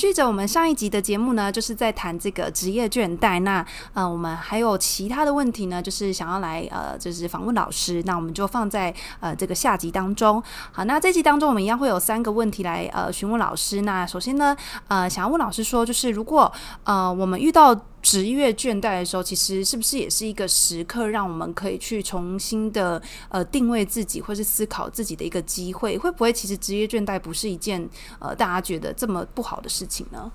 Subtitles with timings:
[0.00, 3.38] 续着我们上一集的节目呢，就是在谈这个职业倦怠。
[3.40, 8.02] 那呃，我们还有其他的问题呢，就是想要来呃，就是访问老师。
[8.06, 10.42] 那我们就放在呃这个下集当中。
[10.72, 13.82] 好，那这集当中我们一样会有三个问题来呃询问老师。
[13.82, 14.56] 那首先呢，
[14.88, 16.50] 呃，想要问老师说，就是如果
[16.84, 25.96] 呃我们遇到职业倦怠的时候，其实是不是也是一个时刻，让我们可以去重新的呃定位自己，或是思考自己的一个机会？
[25.98, 30.30] 会不会其实职业倦怠不是一件呃大家觉得这么不好的事情呢？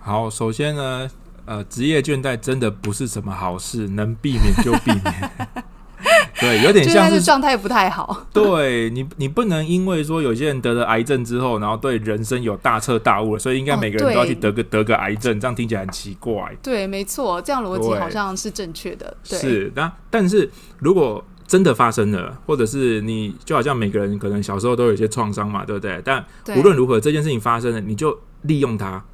[0.00, 1.10] 好，首先呢，
[1.46, 5.30] 呃，职业倦怠真的不是什么好事，能避免就避免。
[6.40, 8.26] 对，有点像是状态不太好。
[8.32, 16.56] 对你，你不能因为说有些人得了癌症之后，然后对人生有大彻大悟，所以应该每个人都要去得个、哦、得个癌症，这样听起来很奇怪。
[16.62, 19.16] 对，没错，这样逻辑好像是正确的。
[19.28, 26.00] 对，是，那但是如果真的发生了，或者是你就好像每个人可能小时候都有一些创伤嘛，对不对？
[26.04, 26.24] 但
[26.56, 29.04] 无论如何，这件事情发生了，你就利用它。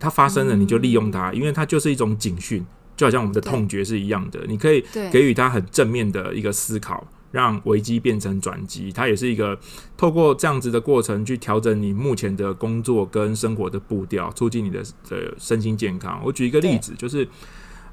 [0.00, 2.64] 它发生了，你就利用它，嗯、因为它就是一种警讯。
[2.98, 8.90] 就好像我们的痛觉是一样的，你可以给予他很正面的一个思考，让危机变成转机。
[8.90, 9.56] 它也是一个
[9.96, 16.20] 透过这样子的过程去调整你目前的工作跟生活的步调，促进你的的身心健康。
[16.24, 17.28] 我举一个例子，就是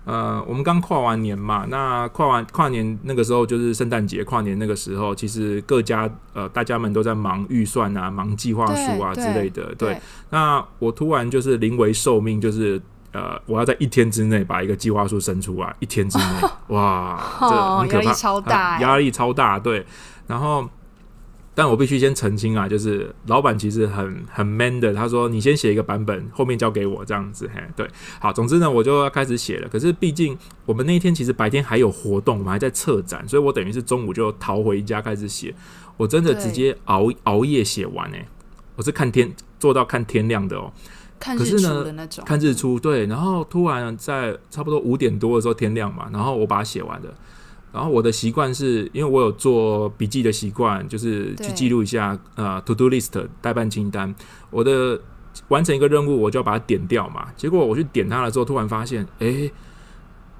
[0.06, 9.66] 呃，我们刚跨完年嘛，那跨完跨年那个时候就是圣诞节跨年那个时候，其实各家呃大家们都在忙预算啊，忙计划书啊之类的。
[9.75, 12.81] 对，对，那我突然就是临危受命，就是。
[13.16, 16.24] 呃，我要在一天之内把一个计划书生出来，一天之内，
[16.76, 17.48] 哇，这
[17.80, 19.86] 很可怕，压力超大，压力超大，对。
[20.28, 20.68] 然后，
[21.54, 29.70] 但我必须先澄清啊，就是老板其实很很 man 的，他说你先写一个版本，后面交给我这样子，嘿，对，好，总之呢，我就要开始写了。
[29.70, 35.56] 可是毕竟我们那一天其实白天还有活动，我们还在策展，所以我等于是中午就逃回家开始写。
[35.96, 38.28] 我真的直接熬熬夜写完，哎，
[38.76, 40.74] 我是看天做到看天亮的哦。
[41.25, 47.12] 看日出的那种，看日出，对，然后突然在差不多五点多的时候天亮嘛，然后我把它写完了。
[47.74, 54.13] 然后我的习惯是因为我有做笔记的习惯，就是去记录一下呃 to do list 代办清单。
[54.52, 55.02] 我的
[55.47, 57.28] 完成一个任务，我就要把它点掉嘛。
[57.36, 59.52] 结果我去点它了之后，突然发现，哎。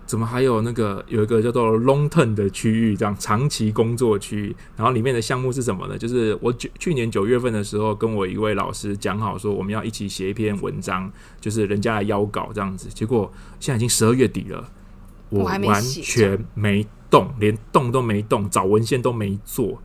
[0.06, 5.98] 怎么还有那个有一个叫做 long term 的区域，这样长期工作区域，然后里面的项目是什么呢？
[5.98, 11.12] 就是我九去年九月份的时候，跟我一位老师讲好说，我们要一起写一篇文章，
[11.42, 12.88] 就是人家来邀稿这样子。
[12.90, 14.70] 结果现在已经十二月底了，
[15.30, 19.82] 我完全没动，连动都没动，找文献都没做，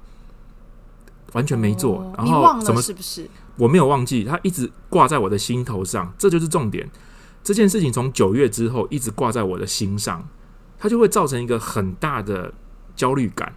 [1.33, 2.13] 完全没做。
[2.19, 3.27] 然后怎么是不是？
[3.57, 6.91] 我没有忘记，他一直挂在我的心头上，这就是重点。
[7.43, 10.29] 这件事情从九月之后一直挂在我的心上，
[10.79, 12.53] 它就会造成一个很大的
[12.95, 13.53] 焦虑感。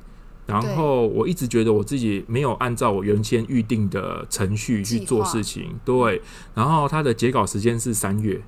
[0.46, 5.80] 然后我一直觉得我自己没有按照我原先预定的程序去做事情。
[5.86, 6.22] 对，
[6.54, 8.44] 然后它的截稿时间是三月。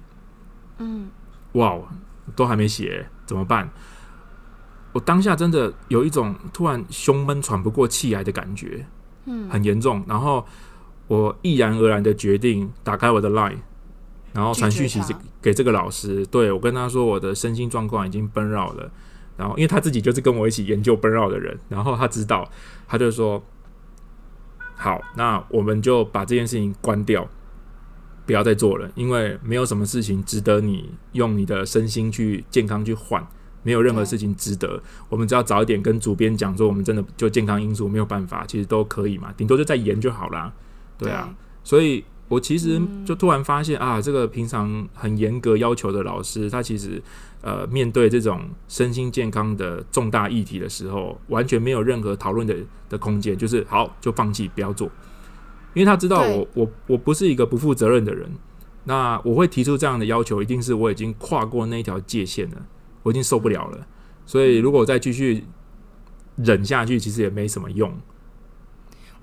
[0.79, 1.09] 嗯，
[1.53, 1.79] 哇，
[2.35, 3.69] 都还没写，怎么办？
[4.91, 8.85] 我当下真的有一种突然胸闷、喘不过气来的感觉，
[9.25, 10.03] 嗯，很严重。
[10.05, 10.45] 然后
[11.07, 13.59] 我毅然而然的决定打开我的 Line。
[14.35, 15.01] 然后传讯息
[15.41, 18.91] 给这个老师，对，我跟他说我的身心状况已经 burn out 了，
[19.37, 22.45] 然后因为他自己就是跟我一起研究 burn out 的人，然后他知道，
[22.85, 23.41] 他就说
[24.75, 27.25] 好，那我们就把这件事情关掉，
[28.25, 33.25] 不要再做了，因为没有什么事情值得你用你的身心去健康去换，
[33.63, 40.51] 没有任何事情值得，我们只要早一点跟主编讲说，我们真的就健康因素没有办法，其实都可以嘛，顶多就再延就好啦，
[40.97, 42.03] 对啊，所以。
[42.27, 47.01] 我其实就突然发现啊，这个平常很严格要求的老师，他其实
[47.41, 52.55] 呃面对这种身心健康的重大议题的时候，完全没有任何讨论的
[52.89, 54.87] 的空间，就是好就放弃不要做，
[55.75, 58.27] 因为他知道我我我不是一个不负责任的人，
[58.85, 62.65] 那我会提出这样的要求，一定是我已经跨过那条界限了，
[63.03, 63.85] 我已经受不了了，
[64.25, 65.43] 所以如果我再继续
[66.37, 67.95] 忍下去，其实也没什么用。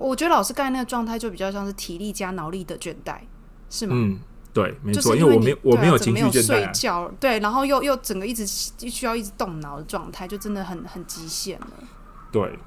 [0.02, 3.16] 我觉得老师刚才那个状态就比较像是体力加脑力的倦怠，
[3.70, 3.94] 是吗？
[3.96, 4.18] 嗯，
[4.52, 11.66] 对，没错，因为我没有我没有情绪倦怠，睡觉，对，然后又又整个一直需要一直动脑的状态，就真的很很极限了。
[12.30, 12.58] 对，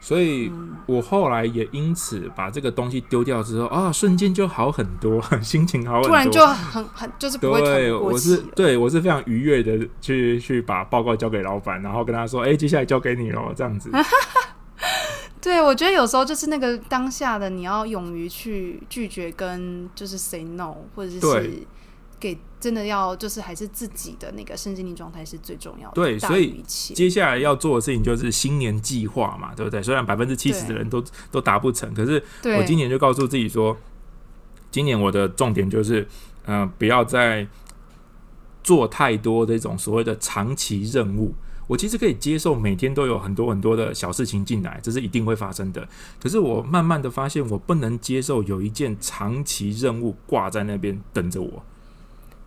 [0.00, 0.50] 所以
[0.86, 13.90] 我后来也因此把这个东西丢掉之后啊，瞬间就好很多， 心情好很多，突然就很很就是不会对，我是对我是非常愉悦的去去把报告交给老板，然后跟他说，哎，接下来交给你了，这样子。
[15.40, 21.66] 对，我觉得有时候就是那个当下的，你要勇于去拒绝，跟就是 say no，或者是
[22.20, 25.94] 给真的要就是还是自己的那个身心灵状态是最重要的。
[25.94, 29.80] 对，所以接下来要做的事情就是新年计划嘛，对不对？
[29.80, 32.22] 虽然百分之七十的人都都达不成，可是
[32.58, 33.76] 我今年就告诉自己说，
[34.70, 36.02] 今年我的重点就是，
[36.46, 37.46] 嗯、呃，不要再
[38.64, 41.32] 做太多这种所谓的长期任务。
[41.68, 45.86] 我其实可以接受每天都有很多很多的小事情进来，这是一定会发生的。
[46.20, 51.62] 可是我慢慢的发现，我不能接受有一件长期任务挂在那边等着我。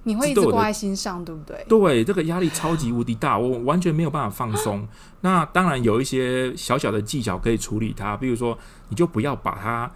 [0.03, 1.63] 你会一直挂在心上，对不对？
[1.69, 4.88] 对，这个压力超级无敌大，我完全没有办法放松。
[5.21, 8.57] 那当然有一些小小的技巧可以处理它，比如说，
[8.89, 9.91] 你就不要把它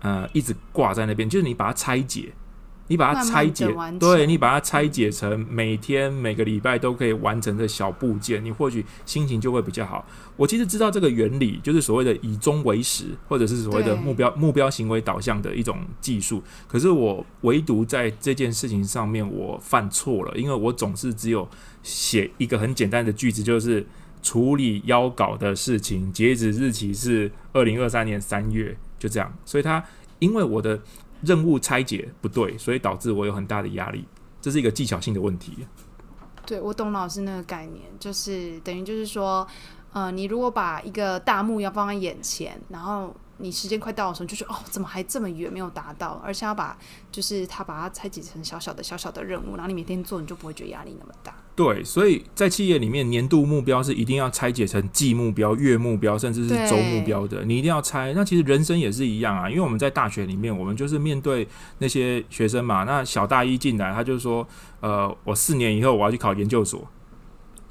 [0.00, 2.32] 呃一直挂在那边，就是你把它拆解。
[2.88, 10.06] 你把它拆解，慢慢对，你把它拆解成每天每个礼拜都可以完成的小部件，你或许心情就会比较好。
[10.36, 16.42] 我其实知道这个原理，就是所谓的以终为始，或者是所谓的目标目标行为导向的一种技术。
[16.68, 21.48] 可是我唯独在这件事情上面我犯错了，因为我总是只有
[21.82, 23.86] 写一个很简单的句子，就是
[24.22, 29.32] 处理要稿的事情，截止日期是二零二三年三月，就这样。
[29.46, 29.82] 所以他
[30.18, 30.78] 因为我的。
[31.24, 34.04] 任务拆解不对，所以导致我有很大的压力，
[34.40, 35.66] 这是一个技巧性的问题。
[36.46, 39.46] 对，我懂老师那个概念，就是等于就是说，
[39.92, 46.20] 呃，你如果把一个大目标放在眼前，然后你时间快到的时候，就觉得哦，怎么还这么远没有达到？
[46.22, 46.76] 而且要把
[47.10, 51.34] 就是他把它拆解成小小的小小的任务，然后你每天做，你就不会觉得压力那么大。
[51.56, 57.44] 对，所以在企业里面，年度目标是一定要拆解成季目标、月目标，甚至是周目标的。
[57.44, 58.12] 你一定要拆。
[58.12, 61.46] 那其实人生也是一样啊，因为我们在大学里面，我们就是面对
[61.78, 62.82] 那些学生嘛。
[62.82, 64.44] 那小大一进来，他就说
[64.82, 66.80] ：“呃，我四年以后我要去考研究所。”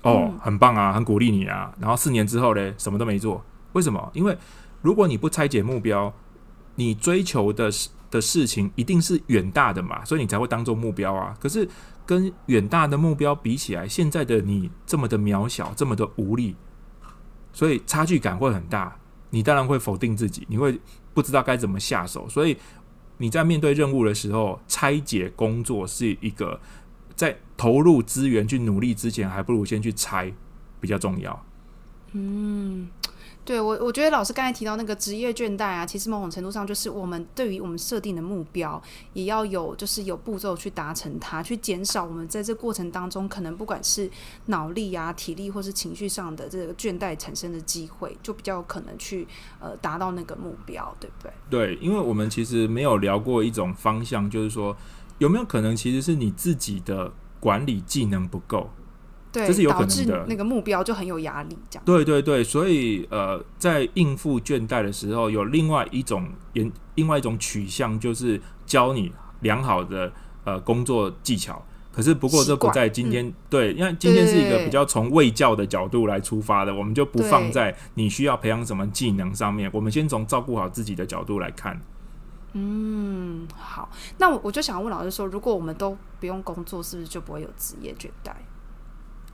[0.04, 1.74] 哦，嗯，很棒啊，很鼓励你啊。
[1.78, 3.44] 然后四年之后嘞，什么都没做。
[3.74, 4.10] 为什么？
[4.14, 4.38] 因为
[4.82, 6.14] 如果你不拆解目标，
[6.76, 7.70] 你追求的
[8.10, 11.36] 的事情一定是远大的嘛，所以你才会当做目标啊。
[11.38, 11.68] 可是。
[12.06, 16.56] 跟远大的目标比起来，现在的你这么的渺小，这么的无力，
[17.52, 18.98] 所以差距感会很大。
[19.30, 20.80] 你当然会否定自己，你会
[21.14, 22.28] 不知道该怎么下手。
[22.30, 22.58] 所以
[23.18, 26.60] 你在面对任务的时候，拆解工作是一个
[27.16, 30.32] 在投入资源去努力之前，还不如先去拆
[30.80, 31.46] 比较重要。
[32.12, 32.88] 嗯。
[33.45, 38.81] 对我，我觉得老师刚才提到那个职业倦怠啊，其实某种程度上就是我们对于我们设定的目标，
[39.12, 44.10] 也要有就是有步骤去达成它，去减少我们在这过程当中可能不管是
[44.45, 49.28] 脑力啊、体力或是情绪上的这个倦怠产生的机会，就比较有可能去
[49.60, 51.34] 呃达到那个目标，对不对？
[51.50, 54.75] 对，因为我们其实没有聊过一种方向，就是说
[55.18, 57.12] 有没有可能其实是你自己的
[57.42, 58.69] 管理技能不够。
[59.34, 60.06] 对，这是有可能的。
[60.06, 61.84] 导致那个目标就很有压力，这样。
[61.84, 70.14] 对对对，所以呃，在应付倦怠的时候，有另外一种研，另外一种取向，就是教你良好的
[70.44, 71.62] 呃工作技巧。
[71.92, 79.70] 可是不过这不在今天，嗯、对，因为今天是一个比较从卫教的角度来出发的，我们就不放在你需要培养什么技能上面。
[79.74, 81.80] 我们先从照顾好自己的角度来看。
[82.54, 88.32] 嗯，好，那我我就想问老师说，如果我们都不用工作，是不是就不会有职业倦怠？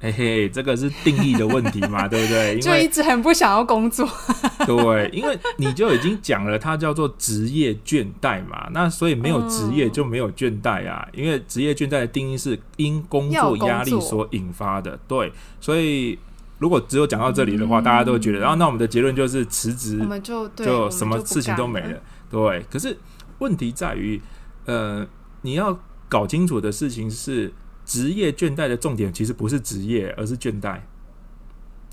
[0.01, 2.51] 嘿嘿，这个是定义的问题嘛， 对不对？
[2.51, 4.07] 因为就一直很不想要工作。
[4.66, 11.06] 对，因为你就已经讲了，它叫做职业倦怠嘛，那所以没有职业就没有倦怠啊。
[11.12, 14.98] 嗯、因为职业倦怠的定义是因工作压力所引发的。
[15.06, 15.30] 对，
[15.60, 16.18] 所以
[16.60, 21.89] 如果只有讲到这里的话，嗯、大家都会觉得，然后那我们的结论就是辞职，我们就就什么事情都没了。
[21.89, 22.01] 了
[22.32, 22.98] 对，可是
[23.39, 24.22] 问题在于，
[24.63, 25.06] 呃，
[25.41, 25.77] 你要
[26.08, 27.51] 搞清楚的事情是。
[27.89, 30.79] 职业倦怠的重点其实不是职业，而是倦怠。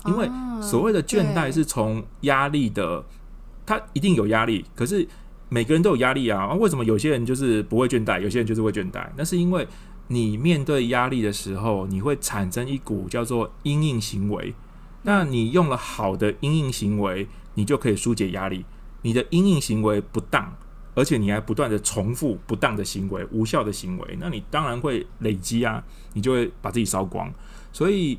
[0.05, 0.29] 因为
[0.61, 3.03] 所谓的倦怠是从压力的，
[3.65, 4.63] 他一定有压力。
[4.75, 5.07] 可是
[5.49, 6.53] 每个人都有压力啊。
[6.53, 9.09] 为什么有些人就是不会倦怠，有些人就是会倦怠？
[9.17, 9.67] 那是因为
[10.09, 14.53] 你面对压力的时候，你会产生一股叫做阴应行为。
[15.01, 18.65] 那你用了好的阴应行为，你就可以疏解压力。
[19.01, 20.55] 你的阴应行为不当。
[20.97, 27.31] 而且你还不断的重复不当的行为、无效的行为，那你当然会累积啊，你就会把自己烧光。
[27.71, 28.17] 所以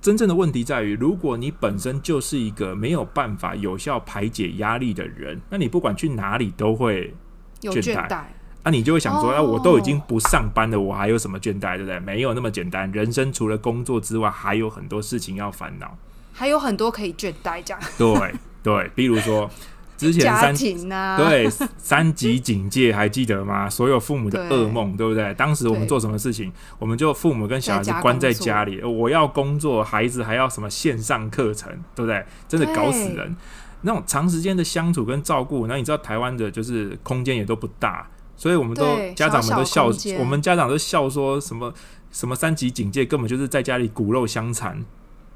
[0.00, 7.14] 真正的问题在于，如果你本身就是一个没有办法有效排解压力的人，那你不管去哪里都会
[7.60, 8.24] 倦怠。
[8.64, 12.00] 那、啊、你就会想说，那、哦啊、我都已经不上班了，我还有什么倦怠，对不对？
[12.00, 12.90] 没有那么简单。
[12.90, 15.96] 人生除了工作之外，还有很多事情要烦恼，
[16.32, 17.80] 还有很多可以倦怠这样。
[17.96, 18.34] 对
[18.64, 19.48] 对，比如说。
[19.96, 20.22] 之前
[20.54, 21.48] 三、啊、对
[21.78, 23.68] 三级警戒还记得吗？
[23.70, 25.34] 所有父母的噩梦，对，对不对？
[25.34, 26.52] 当时我们做什么事情？
[26.78, 32.24] 我们就父母跟小孩子关在家里，我要工作，孩子还要什么线上课程，对不对？
[32.46, 33.34] 真的搞死人。
[33.82, 38.84] 那种长时间的相处跟照顾，那你知道台湾的就是空间也都不大，所以我们都
[39.14, 41.72] 家长们都笑，小小我们家长都笑说什么
[42.10, 44.84] 什么三级警戒根本就是在家里骨肉相残。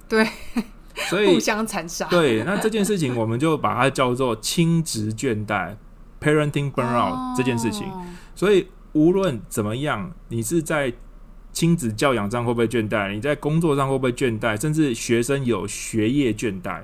[0.08, 0.26] 对。
[0.94, 2.06] 所以互相残杀。
[2.08, 5.76] 对，那这件事情我们就把它叫做亲职倦怠。
[6.22, 7.86] parenting burnout 这件事情。
[7.86, 8.04] 哦、
[8.34, 10.92] 所以无论怎么样，你是在
[11.50, 13.14] 亲子教养上会不会倦怠？
[13.14, 14.60] 你在工作上会不会倦怠？
[14.60, 16.82] 甚至学生有学业倦怠，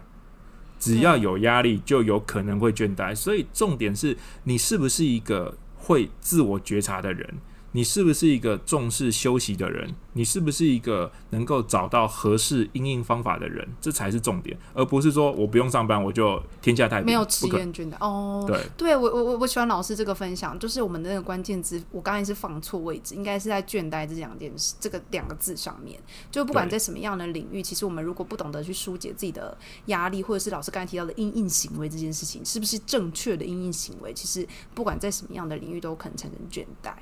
[0.79, 3.15] 只要有压力，就有可能会倦怠。
[3.15, 7.35] 所以重点是你是不是一个会自我觉察的人？
[7.77, 9.95] 你是不是一个重视休息的人？
[10.15, 13.69] 你是不是一个能够找到合适应应方法的人？
[13.83, 17.05] 这才是重点，而不是说我不用上班我就天下太平。
[17.05, 18.43] 没有职业倦的哦。
[18.47, 26.01] 对，对我我我我喜欢老师这个分享，就是我们的那个关键字，我刚才是放错位置，应该是在倦怠这两件事，这个两个字上面。
[26.31, 29.55] 就不管在什么样的领域，其实我们如果不懂得去疏解自己的
[29.87, 34.15] 压力，或者是老师刚才提到的应应行为这件事情，是不是正确的应应行为？
[34.15, 36.95] 其实不管在什么样的领域，都可能产生倦怠。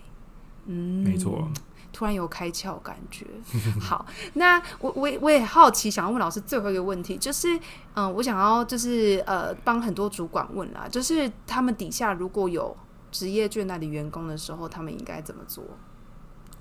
[0.66, 1.48] 嗯，没错，
[1.92, 3.26] 突然有开窍感觉。
[3.80, 4.04] 好，
[4.34, 7.54] 那我我我也好奇，想要问老师最后一个问题，就是
[7.94, 12.76] 嗯、呃，我想要就是呃，帮很多主管问啦，就是他们底下如果有
[13.12, 15.62] 职业倦怠的员工的时候，他们应该怎么做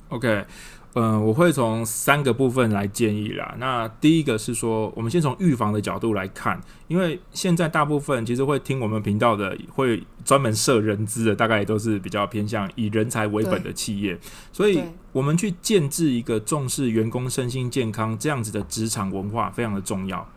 [0.09, 0.45] ？OK。
[0.95, 3.55] 嗯、呃，我会从三个部分来建议啦。
[3.57, 14.15] 那第一个是说，我们先从预防的角度来看，因为现在大部分其实会听我们频道的，会专门设人资的，大概也都是比较偏向以人才为本的企业，
[14.51, 20.29] 所以我们去建制一个重视员工身心健康这样子的职场文化非常的重要。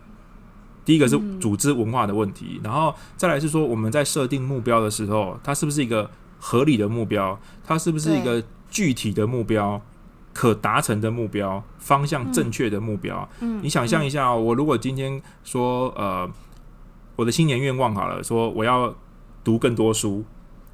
[0.83, 6.09] 第一个是组织文化的问题，嗯、然后再来是说我们在设定目标的时候，它是不是一个
[6.39, 7.39] 合理的目标？
[7.63, 9.81] 它是不是一个具体的目标？
[10.33, 13.27] 可达成的目标，方向正确的目标。
[13.39, 16.29] 嗯，你想象一下哦，我如果今天说，呃，
[17.15, 18.95] 我的新年愿望好了，说我要
[19.43, 20.23] 读更多书，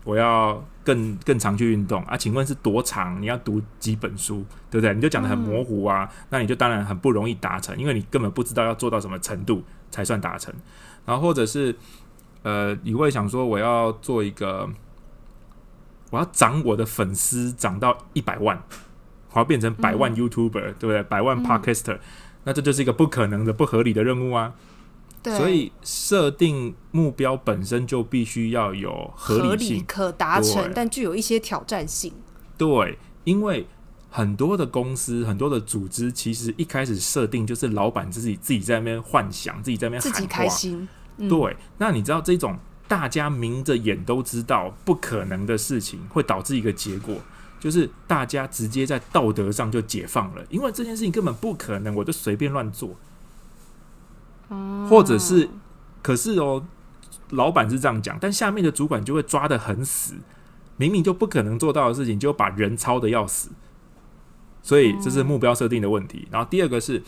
[0.03, 3.21] 我要更更常去运动啊，请问是多长？
[3.21, 4.93] 你要读几本书，对不对？
[4.93, 10.53] 你就讲的很模糊啊，那你就当然很不容易达成，因为你根本不知道要做到什么程度才算达成。
[11.05, 11.73] 然后或者是，
[12.41, 14.69] 呃，你会想说，我要做一个，
[16.13, 18.61] 我要涨我的粉丝涨到一百万。
[19.31, 21.01] 我要变成百万 YouTuber，、嗯、对不对？
[21.01, 21.99] 百万 Podcaster，、嗯、
[22.43, 24.53] 那这就是一个不可能的、不合理的任务啊。
[25.23, 32.13] 对，所以设定目标本身就必须要有合理性、理可达成，但具有一些挑战性。
[32.55, 33.65] 对，因为
[34.11, 40.87] 很多的公司、很多的组织，其实一开始设定就是老板自己自己在那边幻想，自己在那边，自己开心。
[41.17, 42.55] 嗯、对，那你知道这种
[42.93, 47.15] 大家明着眼都知道不可能的事情，会导致一个结果。
[47.59, 52.95] 就是大家直接在道德上就解放了，因为这件事情根本不可能，我就随便乱做。
[54.87, 55.49] 或者是，
[56.03, 56.63] 可是哦，
[57.31, 60.13] 老板是这样讲，但下面的主管就会抓得很死，
[60.77, 63.49] 明明就不可能做到的事情，就把人操的要死。
[64.61, 66.27] 所以这是目标设定的问题。
[66.29, 67.01] 然后第二个是，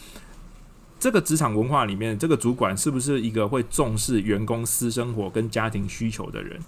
[1.00, 6.60] 这个职场文化里面，这个主管是不是一个会重视员工私生活跟家庭需求的人？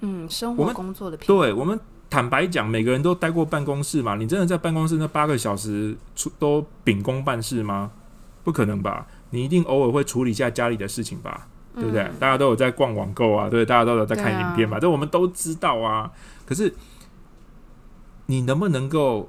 [0.00, 1.78] 嗯，生活工作的对我们。
[2.08, 4.14] 坦白讲，每个人都待过办公室嘛？
[4.14, 7.90] 你真的在办公室那八个小时出都秉公办事吗？
[8.44, 9.04] 不可能吧？
[9.30, 11.48] 你一定偶尔会处理一下家里的事情吧？
[11.74, 12.08] 嗯、对不对？
[12.20, 16.08] 大家都有在逛网购啊，对，大家都有在看影片嘛，这、啊、我们都知道啊。
[16.46, 16.72] 可是
[18.26, 19.28] 你能不能够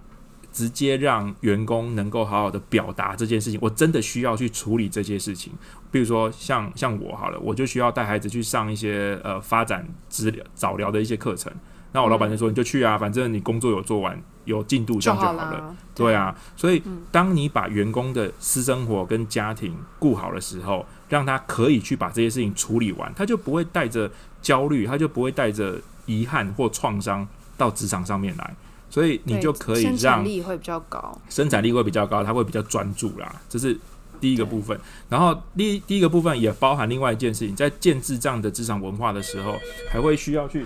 [0.58, 3.60] 直接让员工能够好好的表达这件事情？
[3.62, 5.54] 我真的需要去处理这些事情。
[5.92, 11.54] 比如说像像我好了，我就需要带孩子去上一些呃发展治疗早疗的一些课程。
[11.92, 15.46] 那我老板就说：“你就去啊，反正你工作有做完，有进度这样就好了。
[15.46, 24.10] 好了”对啊，所以当你把员工的私生活跟家庭顾好的时候，让他可以去把这些事情处理完，他就不会带着
[24.42, 28.56] 焦虑，他就不会带着遗憾或创伤到职场上面来。
[28.90, 33.42] 所以你就可以让生产力会比较高，生产力会比较高，他会比较专注啦。
[33.50, 33.78] 这是
[34.20, 34.80] 第一个部分。
[35.10, 39.56] 然后第第一个部分也包含另外一件事情，在建制这样的职场文化的时候，
[39.90, 40.66] 还会需要去。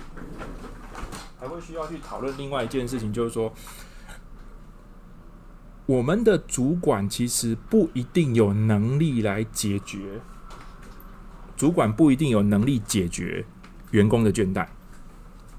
[1.40, 3.52] 还会需要去讨论另外一件事情，就是说，
[5.88, 10.22] 我们的主管其实不一定有能力来解决，
[11.58, 13.44] 主管不一定有能力解决
[13.90, 14.68] 员工的倦怠。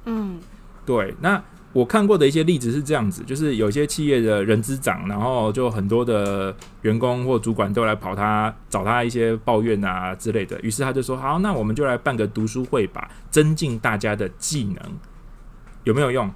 [0.04, 0.38] 嗯，
[0.86, 1.16] 对。
[1.20, 1.42] 那
[1.72, 14.76] 我看过的一些例子是这样子，就是有些企业的人资长，然后就很多的员工或主管都来跑他找他一些抱怨啊之类的，于是他就说：“好，那我们就来办个读书会吧，增进大家的技能。”
[15.84, 16.30] 有没有用？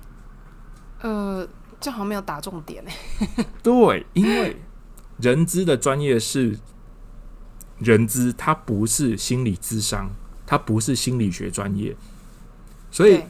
[1.03, 1.47] 呃，
[1.79, 2.83] 这好像没有打重点
[3.63, 4.57] 对，因为
[5.21, 6.59] 人资的专业是
[7.79, 10.11] 人资，它不是心理智商，
[10.47, 11.95] 它不是心理学专业，
[12.91, 13.23] 所以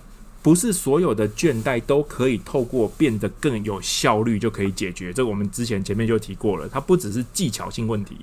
[0.46, 5.12] 不是所有的倦怠都可以透过变得更有效率就可以解决。
[5.12, 8.16] 这个我们之前前面就提过了，它不只是技巧性问题。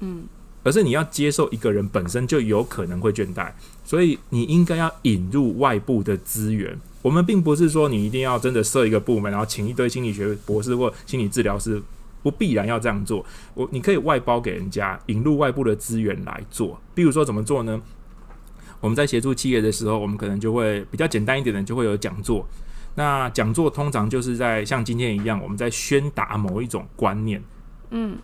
[0.00, 0.24] 嗯。
[0.62, 3.50] 而是你要接受一个人本身就有可能会倦怠，
[3.82, 6.78] 所以你应该要引入外部的资源。
[7.00, 11.80] 我们并不是说你一定要真的设一个部门，然后请一堆心理学博士或心理治疗师，
[12.22, 13.24] 不必然要这样做。
[13.54, 16.78] 我你可以外包给人家，引入外部的资源来做。
[16.94, 17.80] 比如说怎么做呢？
[18.80, 22.46] 我们在协助企业的时候，我们可能就会比较简单一点的，就会有讲座。
[22.94, 27.42] 那讲座通常就是在像今天一样，我们在宣达某一种观念，
[27.90, 28.16] 嗯，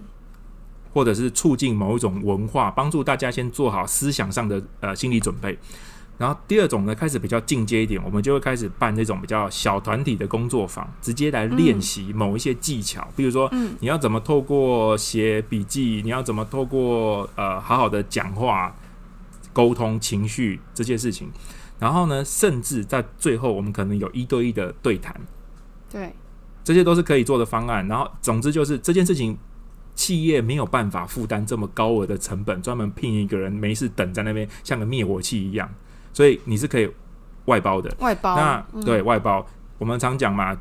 [0.95, 5.59] 或者是促进某一种文化，帮助大家先做好思想上的呃心理准备。
[6.19, 18.73] 然后第二种呢，开始比较进阶一点，我们就会开始办那种比较小团体的工作坊，直接来练习某一些技巧，比如说，你要怎么透过写笔记，你要怎么透过呃好好的讲话、
[19.53, 21.31] 沟通情绪这些事情。
[21.79, 25.21] 然后呢，甚至在最后，我们可能有一对一的对谈，
[25.91, 26.15] 对，
[26.63, 27.85] 这些都是可以做的方案。
[27.89, 29.37] 然后，总之就是这件事情，
[29.97, 35.69] 企业没有办法负担这么高额的成本，专门聘一个人没事等在那边，像个灭火器一样。
[36.13, 36.89] 所以你是可以
[37.47, 38.37] 外包的，外包。
[38.37, 39.45] 那、嗯、对外包，
[39.79, 40.57] 我们常讲嘛，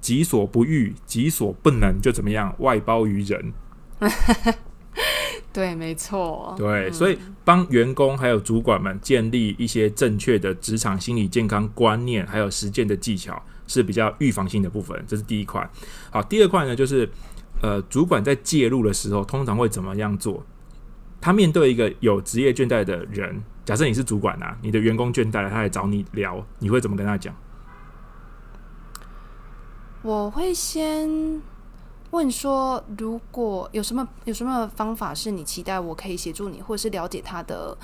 [0.00, 3.52] 己所不欲，己所不能，就怎么样外包于人。
[5.56, 6.54] 对，没错。
[6.58, 15.02] 对，所以帮员工还有主管们建立一些正确的职场心理健康观念，还有实践的技巧，是比较预防性的部分。
[15.08, 15.66] 这是第一块。
[16.10, 17.08] 好，第二块呢，就是
[17.62, 20.44] 呃，主管在介入的时候，通常会怎么样做？
[21.22, 23.42] 他面对一个有职业倦怠的人。
[23.64, 27.34] 假设你是主管啊，你的员工倦怠了，他来找你聊，你会怎么跟他讲？
[30.02, 31.40] 我会先
[32.16, 37.76] 问说，如果有什么有什么方法是你期待我可以协助你，或者是了解他的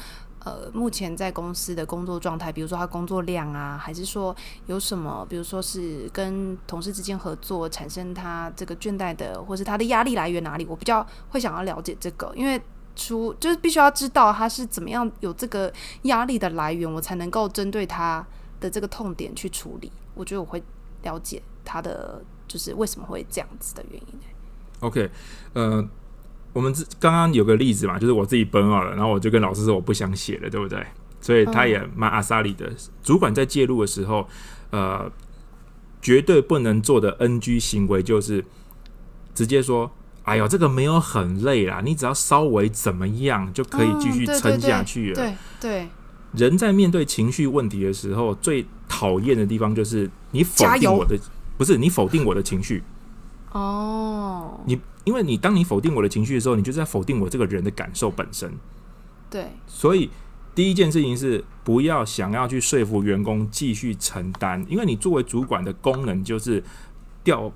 [0.45, 4.35] 呃目前在公司的工作状态，比如说他工作量啊，还是说
[4.67, 10.67] 有什么，比如说是跟同事之间合作产生他这个倦怠的，或是他的压力来源哪里？
[10.67, 12.61] 我比较会想要了解这个，因为。
[12.95, 18.23] 出就是必须要知道他是怎么样有这个压力的来源，我才能够针对他
[18.61, 19.91] 的这个痛点去处理。
[20.15, 20.63] 我觉得我会
[21.01, 24.19] 了解他的就是为什么会这样子的原因。
[24.81, 25.09] OK，
[25.55, 25.89] 呃，
[26.53, 30.85] 我们刚刚有个例子嘛，就是我自己 out 了，然后我就跟老师说我不想写了，对不对？
[31.21, 32.71] 所以他也蛮阿萨里的。
[33.03, 34.29] 主管在介入的时候，
[34.71, 35.11] 呃，
[36.03, 38.45] 绝对不能做的 NG 行为就是
[39.35, 39.91] 直接说。
[40.25, 45.17] 哎呦，这个没有很累啦，你只要稍微怎么样就可以继续撑下去了。
[45.17, 45.89] 对对，对，
[46.47, 51.19] 人在面对情绪问题的时候，最讨厌的地方就是你否定我的，
[51.57, 52.83] 不是你否定我的情绪。
[53.53, 58.53] 哦，你因为你当你否定我的情绪的时候，你就是在否定我这个人的感受本身。
[59.29, 60.11] 对，所以
[60.55, 66.63] 第一件事情是不要想要去说服员工继续承担，因为你作为主管的功能就是
[67.25, 67.53] 调。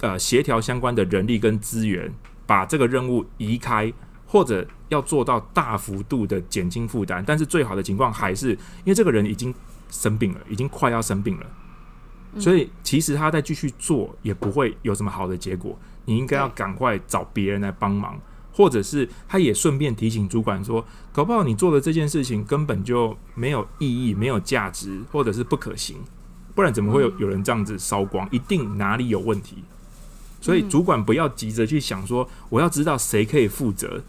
[0.00, 2.12] 呃，协调相关的人力跟资源，
[2.44, 3.92] 把这个任务移开，
[4.26, 7.22] 或者要做到大幅度的减轻负担。
[7.24, 9.54] 但是最好的情况还是，因为这个人已经
[9.90, 11.46] 生病了，已经快要生病了，
[12.38, 15.78] 所以其实他再继续做也不会有什么好的结果。
[16.04, 18.20] 你应该要赶快找别人来帮忙，
[18.52, 25.98] 或者是他也顺便提醒主管说，搞不好你做的这件事情根本就没有意义、没有价值，或者是不可行，
[26.54, 28.28] 不然怎么会有有人这样子烧光？
[28.32, 29.62] 一定哪里有问题。
[30.40, 34.02] 所以主管不要急着去想说，我要知道谁可以负责，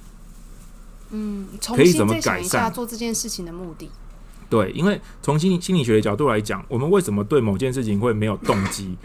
[1.12, 3.92] 嗯，可以怎么改善做这件事情的目的？
[4.54, 8.96] 对，因为从心心理学的角度来讲，我们为什么对某件事情会没有动机，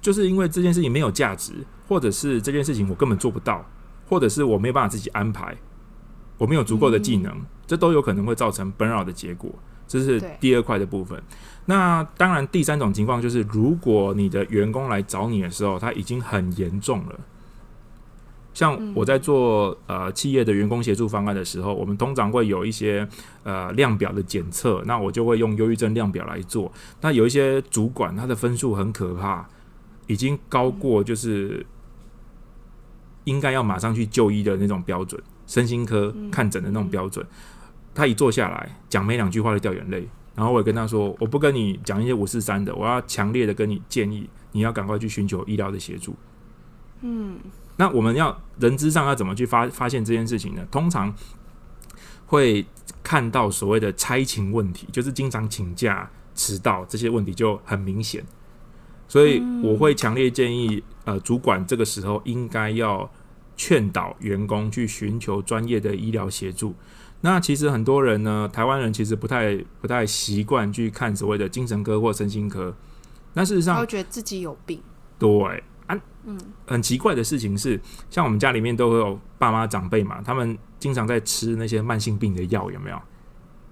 [0.00, 1.52] 就是因为这件事情没有价值，
[1.86, 3.64] 或者是这件事情我根本做不到，
[4.08, 5.56] 或者是我没有办法自己安排，
[6.38, 9.48] 我没有足够的技能，嗯，这都有可能会造成 burnout 的结果。
[9.86, 11.22] 这是第二块的部分。
[11.66, 17.20] 那当然，第三种情况就是，如果你的员工来找你的时候，他已经很严重了。
[18.56, 23.06] 像我在做呃企业的员工协助方案的时候，我们通常会有一些
[23.42, 26.72] 呃量表的检测，那我就会用忧郁症量表来做。
[27.02, 29.46] 那有一些主管他的分数很可怕，
[30.06, 31.66] 已经高过就是
[33.24, 37.26] 应该要马上去就医的那种标准，身心科看诊的那种标准。
[37.94, 40.08] 他一坐下来讲没两句话就掉眼泪。
[40.34, 46.16] 然后我也跟他说，我不跟你讲一些五四三的，我要强烈的跟你建议，你要赶快去寻求医疗的协助。
[47.00, 47.38] 嗯，
[47.76, 50.66] 那我们要人之上要怎么去发发现这件事情呢？
[50.70, 51.14] 通常
[52.26, 52.64] 会
[53.02, 58.24] 看到所谓的差勤问题，就是经常请假、迟到这些问题就很明显。
[59.08, 63.08] 所以我会强烈建议，呃，主管这个时候应该要
[63.56, 66.74] 劝导员工去寻求专业的医疗协助。
[67.20, 72.74] 那其实很多人呢，台湾人其实不太不太习惯去看所谓的精神科或身心科。
[73.34, 74.80] 那事实上，他会觉得自己有病。
[75.18, 75.54] 对啊，
[76.28, 76.36] 嗯，
[76.66, 83.00] 很奇怪的事情是，像我们家里面都会有爸妈长辈嘛，他们经常在吃那些慢性病的药，有没有？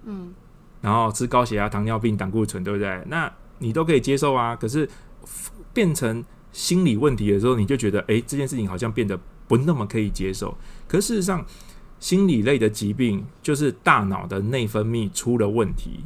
[0.04, 0.32] 嗯，
[0.80, 3.02] 然后吃高血压、糖尿病、胆固醇，对不对？
[3.08, 4.54] 那你都可以接受啊。
[4.54, 4.88] 可是
[5.72, 10.56] 变成心理问题的时候，你就觉得，哎，这件事情好像变得不那么可以接受。
[10.86, 11.44] 可事实上，
[11.98, 16.04] 心理类的疾病就是大脑的内分泌出了问题。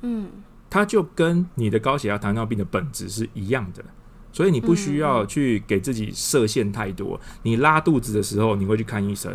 [0.00, 0.30] 嗯，
[0.70, 3.84] 它就跟你的高血压、糖尿病的本质是一样的，
[4.36, 7.18] 所以你不需要去给自己设限太多。
[7.42, 9.32] 你拉肚子的时候，你会去看医生；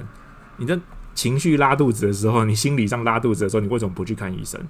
[0.58, 0.80] 你的
[1.16, 4.62] 情绪拉肚子的时候，你心理上拉肚子的时候，你为什么不去看医生？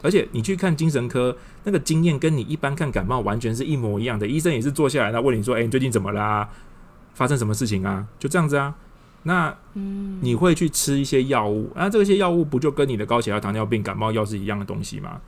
[0.00, 4.26] 而且你去看精神科，那个经验跟你一般看感冒完全是一模一样的。
[4.26, 6.48] 医生也是坐下来，他问你说：“哎，你最近怎么啦？
[7.12, 8.74] 发生什么事情啊？”就这样子啊。
[9.24, 15.20] 那嗯，你会去吃一些药物，那这些药物不就跟你的高血压、糖尿病、感冒药是一样的东西吗？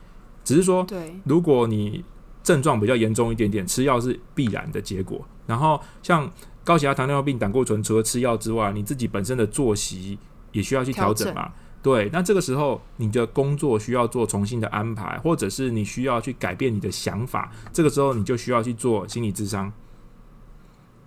[0.43, 2.03] 只是说，对，如果你
[2.43, 5.25] 症状比较严重一点点，吃药是必然的结果。
[5.45, 6.31] 然后像
[6.63, 10.17] 高血压、糖尿病、胆固醇，除了吃药之外，你自己本身的作息
[10.51, 11.51] 也需要去调整嘛。
[11.81, 19.71] 对，那这个时候你的工作需要做重新的安排，或者是你需要去改变你的想法，这个时候你就需要去做心理智商。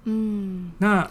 [0.05, 1.09] 嗯，那。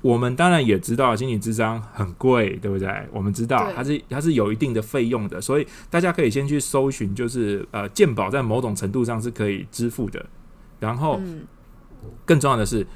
[0.00, 2.88] 我们当然也知道心理智商很贵，对不对？
[3.12, 10.24] 我们知道它是它是有一定的费用的，所以大家可以先去搜寻，就是呃，健保在某种程度上是可以支付的。
[10.80, 11.20] 然后，
[12.24, 12.86] 更重要的是，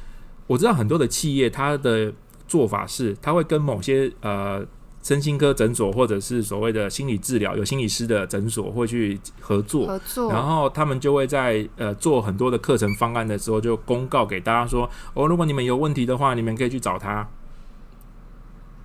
[0.46, 2.12] 我知道很多的企业它的
[2.46, 4.66] 做法是，它会跟某些呃。
[5.02, 17.28] 身心科诊所或者是所谓的心理治疗，有心理师的诊所会去合作，合作，然后他们就会在呃做很多的课程方案的时候，就公告给大家说：哦，如果你们有问题的话，你们可以去找他。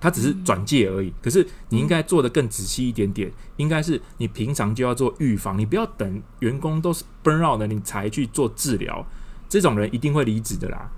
[0.00, 9.04] 他只是转介而已，嗯、可是你应该做的更仔细一点点，嗯、应该是你平常就要做预防，你不要等员工都是 burn out 的你才去做治疗，
[9.48, 10.88] 这种人一定会离职的啦，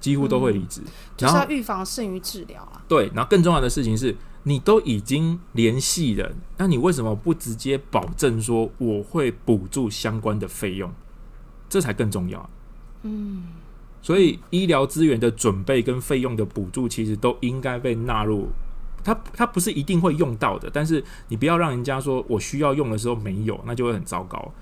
[0.00, 0.80] 几乎都会离职。
[0.84, 2.80] 嗯、然后就是要预防胜于治疗啊。
[2.88, 4.16] 对，然后更重要的事情是。
[4.46, 10.92] 你都已经联系了，那你为什么不直接保证说我会补助相关的费用？
[11.68, 12.50] 这才更重要。
[13.02, 13.46] 嗯，
[14.02, 18.48] 所以医疗资源的准备跟费用的补助，其实都应该被纳入。
[19.02, 24.52] 它它不是一定会用到的，但是你不要让人家说我需要用的时候没有，那就会很糟糕。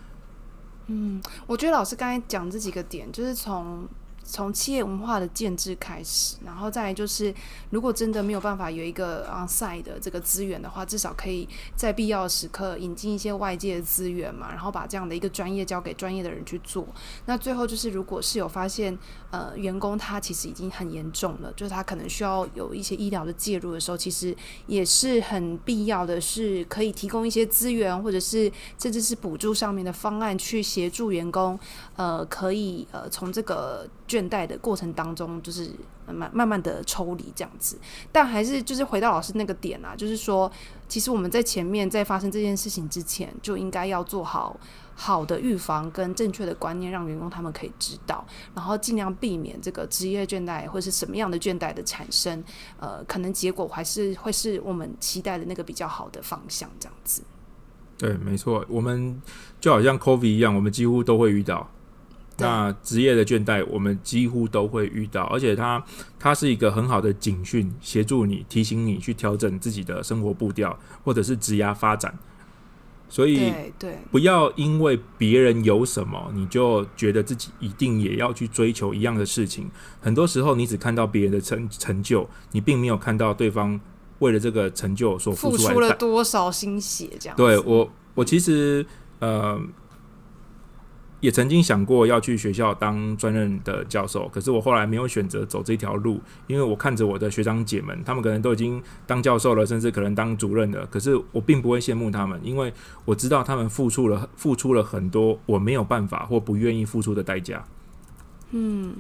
[0.87, 3.87] 嗯，我觉得老师刚才讲这几个点，就是从。
[4.25, 7.35] 从企业文化的建制开始，然后再来就是，
[7.71, 16.87] 如果真的没有办法有一个 onsite 的这个资源的话，至少可以在必要的时刻引进一些外界的资源嘛，然后把这样的一个专业交给专业的人去做。
[17.27, 18.97] 那最后就是，如果是有发现
[19.31, 24.35] 呃员工他其实已经很严重了，就是他可能需要有一些医疗的介入的时候，其实
[24.67, 31.59] 也是很必要的，是可以提供一些资源，或者是甚至是补助上面的方案去协助员工，
[31.97, 33.89] 呃，可以呃从这个。
[34.13, 35.71] 倦怠的过程当中，就是
[36.07, 37.79] 慢慢慢的抽离这样子，
[38.13, 40.51] 但还是就是回到老师那个点啊，就是说，
[40.87, 44.55] 其实我们在前面在发生这件事情之前，就应该要做好
[44.95, 48.23] 好的预防跟正确的观念，让员工他们可以知道，
[48.55, 52.45] 然后尽量避免这个职业倦怠或是什么样的倦怠的产生，
[52.79, 57.23] 呃，可能结果还是会是我们期待的那个比较好的方向这样子。
[57.97, 59.21] 对，没错，我们
[59.61, 61.71] 就好像 COVID 一样，我们几乎都会遇到。
[62.39, 65.85] 那职业的倦怠，我们几乎都会遇到，而且它
[66.19, 72.19] 它是一个很好的警讯，协助你提醒你去调整自己的生活步调，或者是职涯发展。
[73.09, 79.71] 所以，对，不要因为别人有什么，你就觉得自己一定也要去追求一样的事情。
[80.01, 83.79] 很多时候，你只看到别人的成成就，你并没有看到对方
[84.21, 87.11] 为了这个成就所付出，付出了多少心血。
[87.21, 88.85] 这样，对我，我其实
[89.19, 89.61] 呃。
[91.23, 102.73] 也曾经想过要去学校当专任的教授，可是我后来没有选择走这条路，因为我看着我的学长姐们，他们可能都已经当教授了，甚至可能当主任了，可是我并不会羡慕他们，因为
[103.05, 107.65] 我知道他们付出了付出了很多我没有办法或不愿意付出的代价。
[108.51, 108.97] 嗯，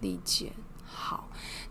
[0.00, 0.52] 理解。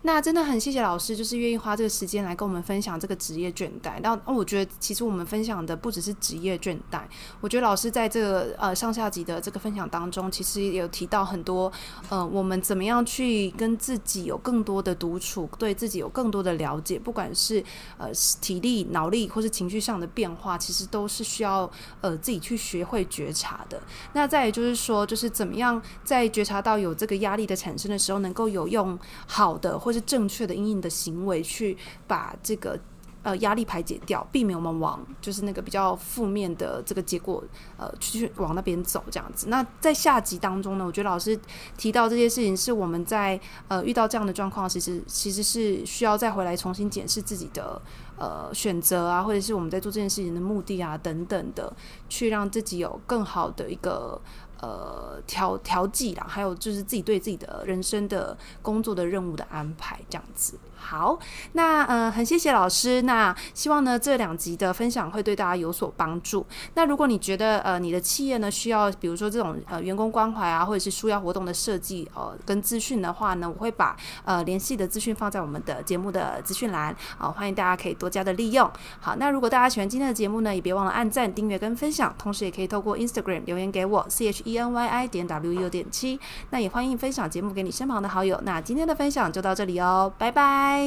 [0.06, 3.98] 那真的很谢谢老师，就是愿意花这个时间来跟我们分享这个职业倦怠。
[4.02, 7.00] 那我觉得其实我们分享的不只是职业倦怠，
[7.40, 11.72] 我觉得老师在这个呃上下级的这个分享当中，其实也有提到很多
[12.10, 17.64] 呃我们怎么样去跟自己有更多的独处，对自己有更多的了解，不管是
[17.96, 18.10] 呃
[18.42, 21.70] 体力、脑力或是情绪上的变化，其实都是需要
[22.02, 23.80] 呃自己去学会觉察的。
[24.12, 31.76] 那再也就是说，就是怎么样在觉察到有这个压力的产生的时候，能够有用好的或是正确的因应的行为，去
[32.06, 32.78] 把这个
[33.22, 37.42] 呃压力排解掉，避免我们往就是那个比较负面的这个结果
[37.78, 39.46] 呃去往那边走这样子。
[39.48, 41.38] 那在下集当中呢，我觉得老师
[41.78, 47.80] 提到这些事情是我们在呃遇到这样的状况，其实其实是需要再回来重新检视自己的
[48.18, 51.74] 呃选择啊，或者是我们在做这件事情的目的啊等等的，
[52.10, 54.20] 去让自己有更好的一个。
[54.64, 60.58] 呃，调调剂啦，还有就是自己对自己的人生的工作的任务的安排，这样子。
[60.76, 61.18] 好，
[61.52, 63.00] 那呃，很谢谢老师。
[63.02, 66.44] 那希望呢，这两集的分享会对大家有所帮助。
[66.74, 73.96] 那如果你觉得呃，你的企业呢需要，比如说这种呃员工关怀啊，或者是纾压活动的设计呃跟资讯的话呢，我会把
[74.26, 78.70] 呃联系的资讯放在我们的节目的资讯栏啊，欢迎大家可以多加的利用。
[79.00, 86.18] 好，那如果大家喜欢今天的节目呢，也别忘了按赞、订阅跟分享，同时也可以透过 Instagram 留言给我 C H E N Y I 点 w u 点七。
[86.50, 88.40] 那也欢迎分享节目给你身旁的好友。
[88.44, 90.86] 那今天的分享就到这里哦，拜拜。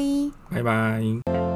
[0.49, 1.46] 拜拜。